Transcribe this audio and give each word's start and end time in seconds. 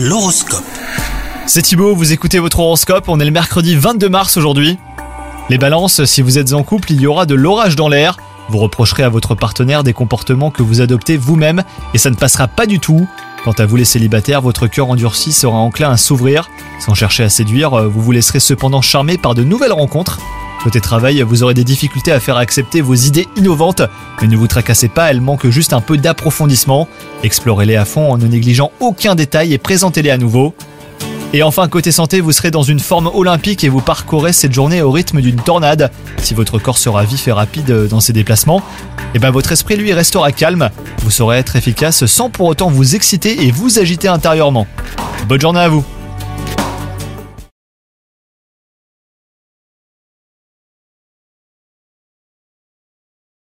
L'horoscope. 0.00 0.62
C'est 1.46 1.62
Thibaut, 1.62 1.92
vous 1.92 2.12
écoutez 2.12 2.38
votre 2.38 2.60
horoscope, 2.60 3.08
on 3.08 3.18
est 3.18 3.24
le 3.24 3.32
mercredi 3.32 3.74
22 3.74 4.08
mars 4.08 4.36
aujourd'hui. 4.36 4.78
Les 5.50 5.58
balances, 5.58 6.04
si 6.04 6.22
vous 6.22 6.38
êtes 6.38 6.52
en 6.52 6.62
couple, 6.62 6.92
il 6.92 7.00
y 7.00 7.08
aura 7.08 7.26
de 7.26 7.34
l'orage 7.34 7.74
dans 7.74 7.88
l'air. 7.88 8.16
Vous 8.48 8.58
reprocherez 8.58 9.02
à 9.02 9.08
votre 9.08 9.34
partenaire 9.34 9.82
des 9.82 9.92
comportements 9.92 10.52
que 10.52 10.62
vous 10.62 10.80
adoptez 10.80 11.16
vous-même 11.16 11.64
et 11.94 11.98
ça 11.98 12.10
ne 12.10 12.14
passera 12.14 12.46
pas 12.46 12.66
du 12.66 12.78
tout. 12.78 13.08
Quant 13.42 13.54
à 13.58 13.66
vous 13.66 13.74
les 13.74 13.84
célibataires, 13.84 14.40
votre 14.40 14.68
cœur 14.68 14.88
endurci 14.88 15.32
sera 15.32 15.58
enclin 15.58 15.90
à 15.90 15.96
s'ouvrir. 15.96 16.48
Sans 16.78 16.94
chercher 16.94 17.24
à 17.24 17.28
séduire, 17.28 17.88
vous 17.88 18.00
vous 18.00 18.12
laisserez 18.12 18.38
cependant 18.38 18.82
charmer 18.82 19.18
par 19.18 19.34
de 19.34 19.42
nouvelles 19.42 19.72
rencontres. 19.72 20.20
Côté 20.62 20.80
travail, 20.80 21.22
vous 21.22 21.44
aurez 21.44 21.54
des 21.54 21.64
difficultés 21.64 22.10
à 22.10 22.18
faire 22.18 22.36
accepter 22.36 22.80
vos 22.80 22.94
idées 22.94 23.28
innovantes, 23.36 23.82
mais 24.20 24.26
ne 24.26 24.36
vous 24.36 24.48
tracassez 24.48 24.88
pas, 24.88 25.10
elles 25.10 25.20
manquent 25.20 25.48
juste 25.48 25.72
un 25.72 25.80
peu 25.80 25.96
d'approfondissement. 25.96 26.88
Explorez-les 27.22 27.76
à 27.76 27.84
fond 27.84 28.12
en 28.12 28.18
ne 28.18 28.26
négligeant 28.26 28.70
aucun 28.80 29.14
détail 29.14 29.52
et 29.52 29.58
présentez-les 29.58 30.10
à 30.10 30.18
nouveau. 30.18 30.54
Et 31.34 31.42
enfin, 31.42 31.68
côté 31.68 31.92
santé, 31.92 32.20
vous 32.20 32.32
serez 32.32 32.50
dans 32.50 32.62
une 32.62 32.80
forme 32.80 33.10
olympique 33.12 33.62
et 33.62 33.68
vous 33.68 33.82
parcourez 33.82 34.32
cette 34.32 34.52
journée 34.52 34.80
au 34.80 34.90
rythme 34.90 35.20
d'une 35.20 35.36
tornade. 35.40 35.90
Si 36.16 36.32
votre 36.32 36.58
corps 36.58 36.78
sera 36.78 37.04
vif 37.04 37.28
et 37.28 37.32
rapide 37.32 37.88
dans 37.88 38.00
ses 38.00 38.14
déplacements, 38.14 38.62
et 39.14 39.18
ben 39.18 39.30
votre 39.30 39.52
esprit 39.52 39.76
lui 39.76 39.92
restera 39.92 40.32
calme. 40.32 40.70
Vous 41.02 41.10
saurez 41.10 41.38
être 41.38 41.56
efficace 41.56 42.06
sans 42.06 42.30
pour 42.30 42.46
autant 42.46 42.70
vous 42.70 42.94
exciter 42.94 43.44
et 43.44 43.50
vous 43.50 43.78
agiter 43.78 44.08
intérieurement. 44.08 44.66
Bonne 45.28 45.40
journée 45.40 45.60
à 45.60 45.68
vous 45.68 45.84